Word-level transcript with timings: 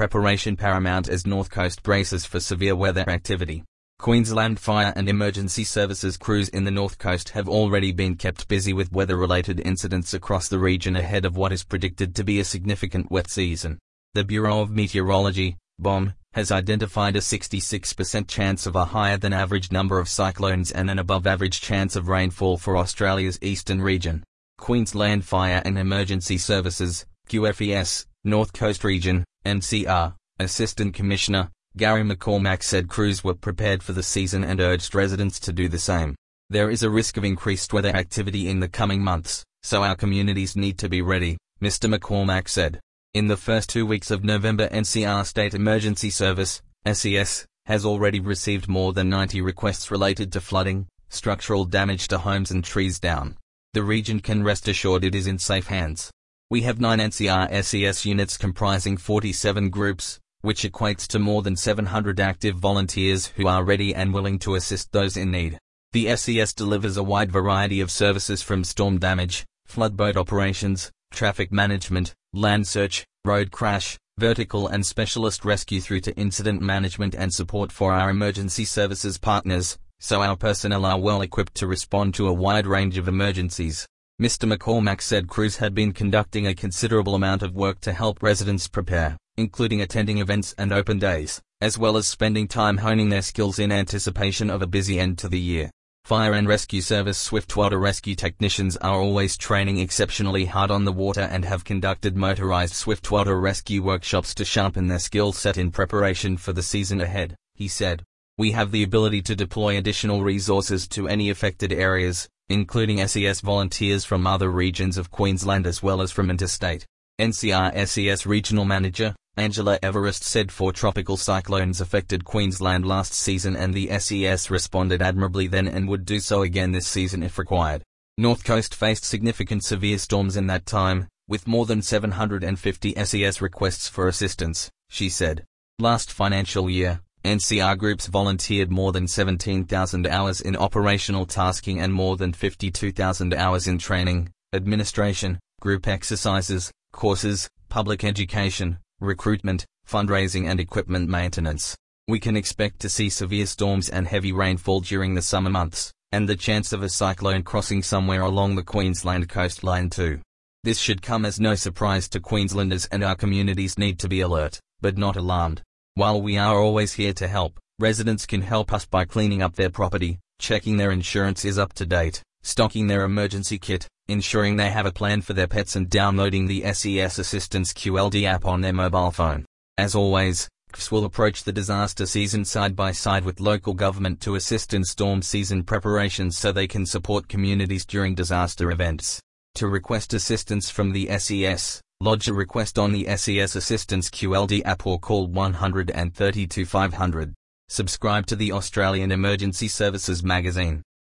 preparation 0.00 0.56
paramount 0.56 1.10
as 1.10 1.26
North 1.26 1.50
Coast 1.50 1.82
braces 1.82 2.24
for 2.24 2.40
severe 2.40 2.74
weather 2.74 3.04
activity. 3.06 3.62
Queensland 3.98 4.58
Fire 4.58 4.94
and 4.96 5.10
Emergency 5.10 5.62
Services 5.62 6.16
crews 6.16 6.48
in 6.48 6.64
the 6.64 6.70
North 6.70 6.96
Coast 6.96 7.28
have 7.28 7.50
already 7.50 7.92
been 7.92 8.14
kept 8.14 8.48
busy 8.48 8.72
with 8.72 8.90
weather-related 8.92 9.60
incidents 9.60 10.14
across 10.14 10.48
the 10.48 10.58
region 10.58 10.96
ahead 10.96 11.26
of 11.26 11.36
what 11.36 11.52
is 11.52 11.64
predicted 11.64 12.14
to 12.14 12.24
be 12.24 12.40
a 12.40 12.44
significant 12.44 13.10
wet 13.10 13.28
season. 13.28 13.78
The 14.14 14.24
Bureau 14.24 14.62
of 14.62 14.70
Meteorology, 14.70 15.58
BOM, 15.78 16.14
has 16.32 16.50
identified 16.50 17.14
a 17.14 17.20
66% 17.20 18.26
chance 18.26 18.64
of 18.64 18.76
a 18.76 18.86
higher 18.86 19.18
than 19.18 19.34
average 19.34 19.70
number 19.70 19.98
of 19.98 20.08
cyclones 20.08 20.72
and 20.72 20.90
an 20.90 20.98
above 20.98 21.26
average 21.26 21.60
chance 21.60 21.94
of 21.94 22.08
rainfall 22.08 22.56
for 22.56 22.78
Australia's 22.78 23.38
eastern 23.42 23.82
region. 23.82 24.24
Queensland 24.56 25.26
Fire 25.26 25.60
and 25.62 25.76
Emergency 25.76 26.38
Services, 26.38 27.04
QFES, 27.28 28.06
North 28.24 28.54
Coast 28.54 28.82
Region, 28.82 29.26
NCR, 29.44 30.14
Assistant 30.38 30.94
Commissioner, 30.94 31.50
Gary 31.76 32.02
McCormack 32.02 32.62
said 32.62 32.88
crews 32.88 33.24
were 33.24 33.34
prepared 33.34 33.82
for 33.82 33.92
the 33.92 34.02
season 34.02 34.44
and 34.44 34.60
urged 34.60 34.94
residents 34.94 35.40
to 35.40 35.52
do 35.52 35.68
the 35.68 35.78
same. 35.78 36.14
There 36.50 36.68
is 36.68 36.82
a 36.82 36.90
risk 36.90 37.16
of 37.16 37.24
increased 37.24 37.72
weather 37.72 37.94
activity 37.94 38.48
in 38.48 38.60
the 38.60 38.68
coming 38.68 39.02
months, 39.02 39.44
so 39.62 39.82
our 39.82 39.96
communities 39.96 40.56
need 40.56 40.78
to 40.78 40.88
be 40.88 41.00
ready, 41.00 41.38
Mr. 41.62 41.92
McCormack 41.92 42.48
said. 42.48 42.80
In 43.14 43.28
the 43.28 43.36
first 43.36 43.70
two 43.70 43.86
weeks 43.86 44.10
of 44.10 44.24
November 44.24 44.68
NCR 44.68 45.24
State 45.24 45.54
Emergency 45.54 46.10
Service, 46.10 46.60
SES, 46.90 47.46
has 47.66 47.84
already 47.86 48.20
received 48.20 48.68
more 48.68 48.92
than 48.92 49.08
90 49.08 49.40
requests 49.40 49.90
related 49.90 50.32
to 50.32 50.40
flooding, 50.40 50.86
structural 51.08 51.64
damage 51.64 52.08
to 52.08 52.18
homes 52.18 52.50
and 52.50 52.64
trees 52.64 52.98
down. 53.00 53.36
The 53.72 53.84
region 53.84 54.20
can 54.20 54.42
rest 54.42 54.68
assured 54.68 55.04
it 55.04 55.14
is 55.14 55.26
in 55.26 55.38
safe 55.38 55.68
hands. 55.68 56.10
We 56.50 56.62
have 56.62 56.80
9 56.80 56.98
NCR 56.98 57.62
SES 57.62 58.04
units 58.04 58.36
comprising 58.36 58.96
47 58.96 59.70
groups, 59.70 60.18
which 60.40 60.64
equates 60.64 61.06
to 61.06 61.20
more 61.20 61.42
than 61.42 61.54
700 61.54 62.18
active 62.18 62.56
volunteers 62.56 63.26
who 63.36 63.46
are 63.46 63.62
ready 63.62 63.94
and 63.94 64.12
willing 64.12 64.40
to 64.40 64.56
assist 64.56 64.90
those 64.90 65.16
in 65.16 65.30
need. 65.30 65.58
The 65.92 66.16
SES 66.16 66.52
delivers 66.52 66.96
a 66.96 67.04
wide 67.04 67.30
variety 67.30 67.80
of 67.80 67.88
services 67.88 68.42
from 68.42 68.64
storm 68.64 68.98
damage, 68.98 69.46
floodboat 69.66 70.16
operations, 70.16 70.90
traffic 71.12 71.52
management, 71.52 72.14
land 72.32 72.66
search, 72.66 73.06
road 73.24 73.52
crash, 73.52 73.96
vertical 74.18 74.66
and 74.66 74.84
specialist 74.84 75.44
rescue 75.44 75.80
through 75.80 76.00
to 76.00 76.16
incident 76.16 76.60
management 76.60 77.14
and 77.14 77.32
support 77.32 77.70
for 77.70 77.92
our 77.92 78.10
emergency 78.10 78.64
services 78.64 79.18
partners, 79.18 79.78
so 80.00 80.20
our 80.20 80.36
personnel 80.36 80.84
are 80.84 80.98
well 80.98 81.22
equipped 81.22 81.54
to 81.54 81.68
respond 81.68 82.12
to 82.14 82.26
a 82.26 82.32
wide 82.32 82.66
range 82.66 82.98
of 82.98 83.06
emergencies. 83.06 83.86
Mr. 84.20 84.46
McCormack 84.46 85.00
said 85.00 85.28
crews 85.28 85.56
had 85.56 85.74
been 85.74 85.94
conducting 85.94 86.46
a 86.46 86.54
considerable 86.54 87.14
amount 87.14 87.42
of 87.42 87.54
work 87.54 87.80
to 87.80 87.90
help 87.90 88.22
residents 88.22 88.68
prepare, 88.68 89.16
including 89.38 89.80
attending 89.80 90.18
events 90.18 90.54
and 90.58 90.74
open 90.74 90.98
days, 90.98 91.40
as 91.62 91.78
well 91.78 91.96
as 91.96 92.06
spending 92.06 92.46
time 92.46 92.76
honing 92.76 93.08
their 93.08 93.22
skills 93.22 93.58
in 93.58 93.72
anticipation 93.72 94.50
of 94.50 94.60
a 94.60 94.66
busy 94.66 95.00
end 95.00 95.16
to 95.16 95.26
the 95.26 95.40
year. 95.40 95.70
Fire 96.04 96.34
and 96.34 96.46
Rescue 96.46 96.82
Service 96.82 97.16
Swiftwater 97.16 97.78
rescue 97.78 98.14
technicians 98.14 98.76
are 98.76 99.00
always 99.00 99.38
training 99.38 99.78
exceptionally 99.78 100.44
hard 100.44 100.70
on 100.70 100.84
the 100.84 100.92
water 100.92 101.22
and 101.22 101.46
have 101.46 101.64
conducted 101.64 102.14
motorized 102.14 102.74
swiftwater 102.74 103.40
rescue 103.40 103.82
workshops 103.82 104.34
to 104.34 104.44
sharpen 104.44 104.88
their 104.88 104.98
skill 104.98 105.32
set 105.32 105.56
in 105.56 105.70
preparation 105.70 106.36
for 106.36 106.52
the 106.52 106.62
season 106.62 107.00
ahead, 107.00 107.36
he 107.54 107.68
said. 107.68 108.04
We 108.36 108.52
have 108.52 108.70
the 108.70 108.82
ability 108.82 109.22
to 109.22 109.36
deploy 109.36 109.78
additional 109.78 110.22
resources 110.22 110.86
to 110.88 111.08
any 111.08 111.30
affected 111.30 111.72
areas, 111.72 112.28
including 112.50 113.06
SES 113.06 113.40
volunteers 113.40 114.04
from 114.04 114.26
other 114.26 114.50
regions 114.50 114.98
of 114.98 115.10
Queensland 115.10 115.66
as 115.66 115.82
well 115.82 116.02
as 116.02 116.10
from 116.10 116.28
interstate. 116.28 116.84
NCR 117.20 117.86
SES 117.86 118.26
Regional 118.26 118.64
Manager, 118.64 119.14
Angela 119.36 119.78
Everest 119.82 120.24
said 120.24 120.50
four 120.50 120.72
tropical 120.72 121.16
cyclones 121.16 121.80
affected 121.80 122.24
Queensland 122.24 122.84
last 122.84 123.14
season 123.14 123.56
and 123.56 123.72
the 123.72 123.88
SES 123.98 124.50
responded 124.50 125.00
admirably 125.00 125.46
then 125.46 125.68
and 125.68 125.88
would 125.88 126.04
do 126.04 126.18
so 126.18 126.42
again 126.42 126.72
this 126.72 126.86
season 126.86 127.22
if 127.22 127.38
required. 127.38 127.82
North 128.18 128.44
Coast 128.44 128.74
faced 128.74 129.04
significant 129.04 129.64
severe 129.64 129.96
storms 129.98 130.36
in 130.36 130.46
that 130.48 130.66
time, 130.66 131.08
with 131.28 131.46
more 131.46 131.64
than 131.64 131.80
750 131.80 132.94
SES 133.04 133.40
requests 133.40 133.88
for 133.88 134.08
assistance, 134.08 134.70
she 134.88 135.08
said. 135.08 135.44
Last 135.78 136.12
financial 136.12 136.68
year, 136.68 137.00
NCR 137.24 137.76
groups 137.76 138.06
volunteered 138.06 138.70
more 138.70 138.92
than 138.92 139.06
17,000 139.06 140.06
hours 140.06 140.40
in 140.40 140.56
operational 140.56 141.26
tasking 141.26 141.78
and 141.78 141.92
more 141.92 142.16
than 142.16 142.32
52,000 142.32 143.34
hours 143.34 143.68
in 143.68 143.76
training, 143.76 144.30
administration, 144.54 145.38
group 145.60 145.86
exercises, 145.86 146.72
courses, 146.92 147.48
public 147.68 148.04
education, 148.04 148.78
recruitment, 149.00 149.66
fundraising 149.86 150.48
and 150.48 150.60
equipment 150.60 151.10
maintenance. 151.10 151.76
We 152.08 152.20
can 152.20 152.36
expect 152.36 152.80
to 152.80 152.88
see 152.88 153.10
severe 153.10 153.46
storms 153.46 153.90
and 153.90 154.06
heavy 154.06 154.32
rainfall 154.32 154.80
during 154.80 155.14
the 155.14 155.22
summer 155.22 155.50
months, 155.50 155.92
and 156.12 156.28
the 156.28 156.36
chance 156.36 156.72
of 156.72 156.82
a 156.82 156.88
cyclone 156.88 157.42
crossing 157.42 157.82
somewhere 157.82 158.22
along 158.22 158.56
the 158.56 158.62
Queensland 158.62 159.28
coastline 159.28 159.90
too. 159.90 160.20
This 160.64 160.78
should 160.78 161.02
come 161.02 161.24
as 161.24 161.38
no 161.38 161.54
surprise 161.54 162.08
to 162.10 162.20
Queenslanders 162.20 162.86
and 162.86 163.04
our 163.04 163.14
communities 163.14 163.78
need 163.78 163.98
to 164.00 164.08
be 164.08 164.20
alert, 164.20 164.58
but 164.80 164.96
not 164.96 165.16
alarmed. 165.16 165.62
While 166.00 166.22
we 166.22 166.38
are 166.38 166.58
always 166.58 166.94
here 166.94 167.12
to 167.12 167.28
help, 167.28 167.60
residents 167.78 168.24
can 168.24 168.40
help 168.40 168.72
us 168.72 168.86
by 168.86 169.04
cleaning 169.04 169.42
up 169.42 169.56
their 169.56 169.68
property, 169.68 170.18
checking 170.38 170.78
their 170.78 170.92
insurance 170.92 171.44
is 171.44 171.58
up 171.58 171.74
to 171.74 171.84
date, 171.84 172.22
stocking 172.42 172.86
their 172.86 173.04
emergency 173.04 173.58
kit, 173.58 173.86
ensuring 174.08 174.56
they 174.56 174.70
have 174.70 174.86
a 174.86 174.92
plan 174.92 175.20
for 175.20 175.34
their 175.34 175.46
pets 175.46 175.76
and 175.76 175.90
downloading 175.90 176.46
the 176.46 176.62
SES 176.72 177.18
Assistance 177.18 177.74
QLD 177.74 178.24
app 178.24 178.46
on 178.46 178.62
their 178.62 178.72
mobile 178.72 179.10
phone. 179.10 179.44
As 179.76 179.94
always, 179.94 180.48
QFES 180.72 180.90
will 180.90 181.04
approach 181.04 181.44
the 181.44 181.52
disaster 181.52 182.06
season 182.06 182.46
side 182.46 182.74
by 182.74 182.92
side 182.92 183.26
with 183.26 183.38
local 183.38 183.74
government 183.74 184.22
to 184.22 184.36
assist 184.36 184.72
in 184.72 184.84
storm 184.84 185.20
season 185.20 185.64
preparations 185.64 186.38
so 186.38 186.50
they 186.50 186.66
can 186.66 186.86
support 186.86 187.28
communities 187.28 187.84
during 187.84 188.14
disaster 188.14 188.70
events. 188.70 189.20
To 189.56 189.68
request 189.68 190.14
assistance 190.14 190.70
from 190.70 190.92
the 190.92 191.10
SES, 191.18 191.82
Lodge 192.02 192.28
a 192.28 192.32
request 192.32 192.78
on 192.78 192.92
the 192.92 193.04
SES 193.14 193.54
Assistance 193.54 194.08
QLD 194.08 194.62
app 194.64 194.86
or 194.86 194.98
call 194.98 195.26
132 195.26 196.64
500. 196.64 197.34
Subscribe 197.68 198.24
to 198.24 198.34
the 198.34 198.52
Australian 198.52 199.12
Emergency 199.12 199.68
Services 199.68 200.24
magazine. 200.24 200.82